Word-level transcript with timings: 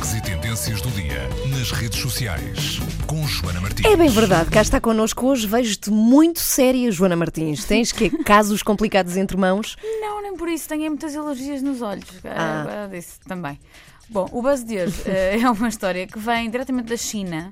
Destaques 0.00 0.14
e 0.14 0.20
tendências 0.20 0.80
do 0.80 0.90
dia 0.90 1.28
nas 1.54 1.70
redes 1.72 1.98
sociais 1.98 2.78
com 3.06 3.26
Joana 3.26 3.60
Martins. 3.60 3.84
É 3.84 3.96
bem 3.96 4.08
verdade, 4.08 4.48
cá 4.48 4.62
está 4.62 4.80
connosco 4.80 5.26
hoje. 5.26 5.46
Vejo-te 5.46 5.90
muito 5.90 6.40
séria, 6.40 6.90
Joana 6.90 7.16
Martins. 7.16 7.64
Tens 7.64 7.92
que 7.92 8.08
casos 8.24 8.62
complicados 8.62 9.16
entre 9.16 9.36
mãos? 9.36 9.76
Não, 10.00 10.22
nem 10.22 10.34
por 10.36 10.48
isso. 10.48 10.68
Tenho 10.68 10.86
muitas 10.86 11.14
alergias 11.14 11.60
nos 11.60 11.82
olhos. 11.82 12.06
Ah. 12.24 12.62
Agora 12.62 12.88
disse 12.88 13.20
também. 13.26 13.58
Bom, 14.08 14.26
o 14.32 14.40
buzz 14.40 14.64
de 14.64 14.78
hoje 14.78 15.02
eh, 15.06 15.38
é 15.40 15.50
uma 15.50 15.68
história 15.68 16.06
que 16.06 16.18
vem 16.18 16.48
diretamente 16.48 16.88
da 16.88 16.96
China. 16.96 17.50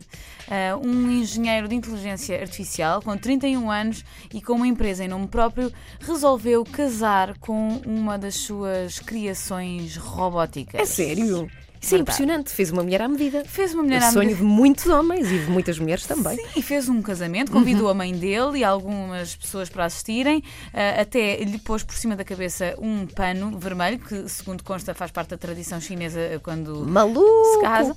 Eh, 0.50 0.74
um 0.74 1.10
engenheiro 1.10 1.68
de 1.68 1.74
inteligência 1.74 2.40
artificial 2.40 3.02
com 3.02 3.16
31 3.16 3.70
anos 3.70 4.04
e 4.32 4.40
com 4.40 4.54
uma 4.54 4.66
empresa 4.66 5.04
em 5.04 5.08
nome 5.08 5.28
próprio 5.28 5.72
resolveu 6.00 6.64
casar 6.64 7.36
com 7.38 7.80
uma 7.84 8.16
das 8.16 8.36
suas 8.36 8.98
criações 9.00 9.96
robóticas. 9.96 10.80
É 10.80 10.86
sério? 10.86 11.48
Isso 11.80 11.94
é 11.94 11.98
impressionante. 11.98 12.50
Fez 12.50 12.70
uma 12.70 12.82
mulher 12.82 13.02
à 13.02 13.08
medida. 13.08 13.44
Fez 13.44 13.74
uma 13.74 13.82
mulher 13.82 14.02
É 14.02 14.04
à 14.06 14.10
sonho 14.10 14.28
medida. 14.28 14.38
de 14.38 14.42
muitos 14.44 14.86
homens 14.86 15.30
e 15.30 15.38
de 15.38 15.50
muitas 15.50 15.78
mulheres 15.78 16.06
também. 16.06 16.36
Sim, 16.36 16.46
e 16.56 16.62
fez 16.62 16.88
um 16.88 17.00
casamento, 17.00 17.52
convidou 17.52 17.88
a 17.88 17.94
mãe 17.94 18.12
dele 18.12 18.58
e 18.58 18.64
algumas 18.64 19.36
pessoas 19.36 19.68
para 19.68 19.84
assistirem, 19.84 20.42
ah, 20.74 21.00
até 21.00 21.36
lhe 21.36 21.58
pôs 21.58 21.82
por 21.82 21.94
cima 21.94 22.16
da 22.16 22.24
cabeça 22.24 22.74
um 22.78 23.06
pano 23.06 23.58
vermelho, 23.58 23.98
que, 23.98 24.28
segundo 24.28 24.62
consta, 24.64 24.94
faz 24.94 25.10
parte 25.10 25.30
da 25.30 25.38
tradição 25.38 25.80
chinesa 25.80 26.20
ah, 26.36 26.40
quando 26.40 26.84
Maluco! 26.86 27.54
se 27.54 27.60
casa. 27.62 27.96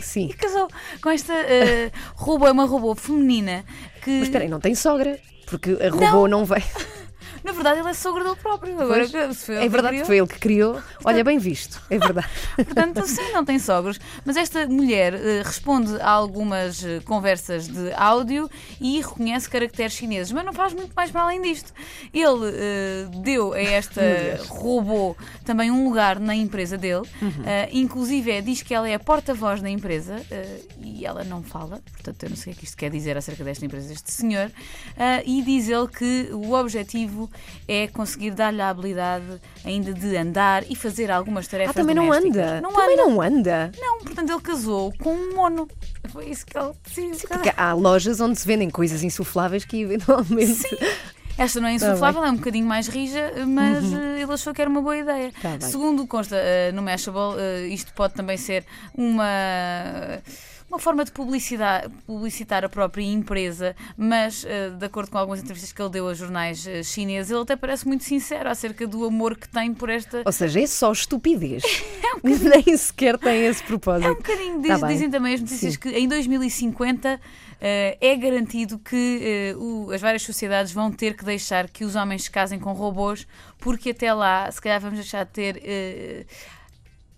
Sim. 0.00 0.28
E 0.32 0.34
casou 0.34 0.68
com 1.02 1.10
esta 1.10 1.32
ah, 1.32 1.90
robô, 2.16 2.46
é 2.46 2.52
uma 2.52 2.64
robô 2.64 2.94
feminina 2.94 3.64
que, 4.02 4.10
Mas 4.10 4.22
espera 4.24 4.44
aí, 4.44 4.50
não 4.50 4.60
tem 4.60 4.74
sogra. 4.74 5.18
Porque 5.46 5.76
a 5.82 5.90
robô 5.90 6.26
não, 6.26 6.44
veio. 6.46 6.62
Na 7.44 7.52
verdade, 7.52 7.80
ele 7.80 7.88
é 7.88 7.94
sogro 7.94 8.22
dele 8.22 8.36
próprio. 8.36 8.80
Agora, 8.80 9.06
que 9.06 9.34
foi 9.34 9.56
ele 9.56 9.64
É 9.64 9.68
verdade 9.68 9.98
que 9.98 10.04
foi 10.04 10.18
ele 10.18 10.26
que 10.26 10.38
criou. 10.38 10.80
Olha, 11.04 11.24
bem 11.24 11.38
visto. 11.38 11.80
É 11.90 11.98
verdade. 11.98 12.28
Portanto, 12.54 13.06
sim, 13.06 13.32
não 13.32 13.44
tem 13.44 13.58
sogros. 13.58 13.98
Mas 14.24 14.36
esta 14.36 14.66
mulher 14.66 15.14
eh, 15.14 15.42
responde 15.44 16.00
a 16.00 16.08
algumas 16.08 16.84
eh, 16.84 17.00
conversas 17.04 17.66
de 17.66 17.92
áudio 17.94 18.48
e 18.80 19.00
reconhece 19.00 19.48
caracteres 19.48 19.92
chineses, 19.92 20.32
mas 20.32 20.44
não 20.44 20.52
faz 20.52 20.72
muito 20.72 20.92
mais 20.94 21.10
para 21.10 21.22
além 21.22 21.42
disto. 21.42 21.72
Ele 22.14 22.46
eh, 22.54 23.06
deu 23.22 23.52
a 23.52 23.60
esta 23.60 24.00
robô 24.48 25.16
também 25.44 25.70
um 25.70 25.84
lugar 25.84 26.20
na 26.20 26.34
empresa 26.34 26.78
dele, 26.78 27.02
eh, 27.44 27.68
inclusive 27.72 28.30
é, 28.30 28.40
diz 28.40 28.62
que 28.62 28.72
ela 28.72 28.88
é 28.88 28.94
a 28.94 28.98
porta-voz 29.00 29.60
da 29.60 29.68
empresa 29.68 30.16
e 30.94 31.04
ela 31.06 31.24
não 31.24 31.42
fala, 31.42 31.80
portanto, 31.92 32.22
eu 32.24 32.30
não 32.30 32.36
sei 32.36 32.52
o 32.52 32.56
que 32.56 32.64
isto 32.64 32.76
quer 32.76 32.90
dizer 32.90 33.16
acerca 33.16 33.42
desta 33.44 33.64
empresa, 33.64 33.88
deste 33.88 34.12
senhor, 34.12 34.50
eh, 34.96 35.22
e 35.26 35.42
diz 35.42 35.68
ele 35.68 35.88
que 35.88 36.28
o 36.32 36.52
objetivo 36.52 37.30
é 37.66 37.86
conseguir 37.88 38.32
dar-lhe 38.32 38.60
a 38.60 38.68
habilidade 38.70 39.24
ainda 39.64 39.92
de 39.92 40.16
andar 40.16 40.64
e 40.70 40.76
fazer 40.76 41.10
algumas 41.10 41.46
tarefas 41.48 41.76
Ah, 41.76 41.80
também 41.80 41.94
não 41.94 42.06
domésticas. 42.06 42.36
anda. 42.36 42.60
Não 42.60 42.72
também 42.72 42.94
anda. 42.94 43.04
não 43.06 43.20
anda. 43.22 43.72
Não, 43.78 43.98
portanto 44.00 44.30
ele 44.30 44.40
casou 44.40 44.92
com 45.02 45.14
um 45.14 45.34
mono. 45.34 45.68
Foi 46.10 46.28
isso 46.28 46.44
que 46.44 46.56
ele 46.58 46.72
decidiu. 46.84 47.28
Porque 47.28 47.52
há 47.56 47.72
lojas 47.72 48.20
onde 48.20 48.38
se 48.38 48.46
vendem 48.46 48.68
coisas 48.68 49.02
insufláveis 49.02 49.64
que 49.64 49.80
eventualmente. 49.82 50.54
Sim. 50.54 50.76
Esta 51.38 51.60
não 51.62 51.68
é 51.68 51.78
Tá 51.78 51.86
insuflável, 51.86 52.22
é 52.24 52.30
um 52.30 52.36
bocadinho 52.36 52.66
mais 52.66 52.88
rija, 52.88 53.32
mas 53.48 53.90
eh, 53.90 54.20
ele 54.20 54.32
achou 54.32 54.52
que 54.52 54.60
era 54.60 54.68
uma 54.70 54.82
boa 54.82 54.96
ideia. 54.98 55.28
Uhum. 55.42 55.58
Tá. 55.58 55.66
Segundo 55.66 56.06
consta 56.06 56.36
eh, 56.36 56.70
no 56.72 56.82
Mashable, 56.82 57.38
eh, 57.40 57.68
isto 57.68 57.90
pode 57.94 58.12
também 58.12 58.36
ser 58.36 58.66
uma. 58.94 59.24
Uma 60.72 60.78
forma 60.78 61.04
de 61.04 61.12
publicidade, 61.12 61.92
publicitar 62.06 62.64
a 62.64 62.68
própria 62.68 63.04
empresa, 63.04 63.76
mas 63.94 64.42
eh, 64.48 64.70
de 64.70 64.86
acordo 64.86 65.10
com 65.10 65.18
algumas 65.18 65.40
entrevistas 65.40 65.70
que 65.70 65.82
ele 65.82 65.90
deu 65.90 66.08
a 66.08 66.14
jornais 66.14 66.66
eh, 66.66 66.82
chineses, 66.82 67.30
ele 67.30 67.42
até 67.42 67.54
parece 67.56 67.86
muito 67.86 68.04
sincero 68.04 68.48
acerca 68.48 68.86
do 68.86 69.04
amor 69.04 69.36
que 69.36 69.46
tem 69.46 69.74
por 69.74 69.90
esta. 69.90 70.22
Ou 70.24 70.32
seja, 70.32 70.60
é 70.62 70.66
só 70.66 70.90
estupidez. 70.90 71.62
Nem 72.24 72.74
sequer 72.74 73.18
tem 73.18 73.44
esse 73.44 73.60
É 73.60 73.64
um 73.64 73.66
propósito. 73.66 74.14
bocadinho, 74.14 74.62
Tá 74.62 74.72
diz- 74.72 74.80
bem. 74.80 74.90
dizem 74.94 75.10
também 75.10 75.34
as 75.34 75.40
notícias 75.42 75.74
Sim. 75.74 75.78
que 75.80 75.88
em 75.90 76.08
2050 76.08 77.20
eh, 77.60 77.98
é 78.00 78.16
garantido 78.16 78.78
que 78.78 79.54
as 79.94 80.00
várias 80.00 80.22
sociedades 80.22 80.72
vão 80.72 80.90
ter 80.90 81.14
que 81.14 81.24
deixar 81.26 81.68
que 81.68 81.84
os 81.84 81.94
homens 81.96 82.22
se 82.24 82.30
casem 82.30 82.58
com 82.58 82.72
robôs, 82.72 83.26
porque 83.58 83.90
até 83.90 84.10
lá, 84.14 84.50
se 84.50 84.58
calhar, 84.58 84.80
vamos 84.80 84.98
deixar 85.00 85.24
de 85.26 85.32
ter 85.32 86.26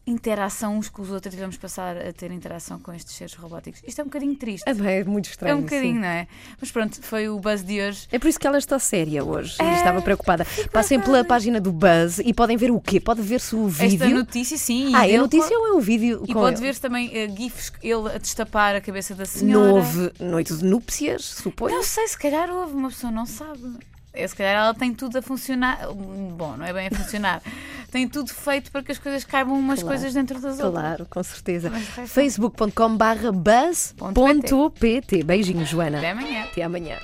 interação 0.07 0.77
uns 0.79 0.89
com 0.89 1.01
os 1.03 1.11
outros 1.11 1.33
e 1.33 1.37
vamos 1.39 1.57
passar 1.57 1.97
a 1.97 2.13
ter 2.13 2.31
interação 2.31 2.79
com 2.79 2.93
estes 2.93 3.15
seres 3.15 3.35
robóticos. 3.35 3.81
Isto 3.87 4.01
é 4.01 4.03
um 4.03 4.07
bocadinho 4.07 4.37
triste. 4.37 4.69
É, 4.69 4.75
bem, 4.75 4.99
é 4.99 5.05
muito 5.05 5.31
estranho. 5.31 5.53
É 5.53 5.55
um 5.57 5.63
bocadinho, 5.63 5.95
sim. 5.95 6.01
não 6.01 6.07
é? 6.09 6.29
Mas 6.61 6.71
pronto, 6.71 7.01
foi 7.03 7.29
o 7.29 7.39
buzz 7.41 7.63
de 7.65 7.81
hoje. 7.81 8.07
É 8.13 8.19
por 8.19 8.29
isso 8.29 8.39
que 8.39 8.47
ela 8.47 8.59
está 8.59 8.79
séria 8.79 9.25
hoje 9.25 9.57
e 9.61 9.65
É, 9.65 9.75
estava 9.75 10.03
preocupada. 10.03 10.47
Passem 10.73 11.01
pela 11.01 11.25
página 11.25 11.59
do 11.61 11.73
Buzz 11.73 12.19
e 12.19 12.35
podem 12.35 12.57
ver 12.57 12.71
o 12.71 12.81
quê? 12.81 13.01
Pode 13.01 13.23
ver-se 13.23 13.57
o 13.57 13.67
Esta 13.69 13.87
vídeo. 13.87 14.11
notícia, 14.17 14.59
sim. 14.59 14.93
Ah, 14.95 15.09
é 15.09 15.17
notícia 15.17 15.49
co- 15.57 15.63
ou 15.63 15.69
é 15.69 15.73
um 15.73 15.81
vídeo 15.81 16.23
E 16.29 16.33
pode 16.35 16.61
ver-se 16.61 16.81
também 16.81 17.11
eh, 17.17 17.29
GIFs, 17.29 17.73
ele 17.83 18.09
a 18.15 18.19
destapar 18.19 18.77
a 18.77 18.81
cabeça 18.81 19.15
da 19.15 19.25
senhora. 19.25 19.67
Não 19.69 19.75
houve 19.77 20.13
noite 20.21 20.55
de 20.55 20.65
núpcias, 20.65 21.25
suponho? 21.25 21.75
Não 21.75 21.83
sei, 21.83 22.07
se 22.09 22.19
calhar 22.19 22.51
houve, 22.51 22.75
uma 22.75 22.89
pessoa 22.91 23.11
não 23.11 23.25
sabe. 23.27 23.79
É, 24.13 24.29
se 24.29 24.37
calhar 24.37 24.55
ela 24.55 24.75
tem 24.75 24.95
tudo 24.95 25.19
a 25.19 25.23
funcionar. 25.23 25.89
Bom, 25.93 26.57
não 26.57 26.65
é 26.65 26.73
bem 26.73 26.87
a 26.87 26.91
funcionar. 26.91 27.43
tem 27.95 28.09
tudo 28.09 28.29
feito 28.35 28.73
para 28.73 28.83
que 28.83 28.91
as 28.91 28.99
coisas 28.99 29.25
caibam 29.25 29.57
umas 29.57 29.79
Claro, 29.79 29.97
coisas 29.97 30.15
dentro 30.15 30.41
das 30.41 30.59
outras. 30.59 30.73
Claro, 30.73 31.07
com 31.09 31.23
certeza. 31.23 31.71
Mas 31.71 31.85
vai 31.85 32.07
ser. 32.09 32.13
facebook.com 32.13 32.97
barra 32.97 33.31
buzz.pt 33.31 35.23
Beijinho, 35.23 35.65
Joana. 35.65 35.99
Até 35.99 36.11
amanhã. 36.11 36.43
Até 36.43 36.63
amanhã. 36.65 36.99